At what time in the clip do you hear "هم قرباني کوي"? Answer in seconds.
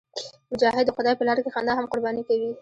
1.75-2.51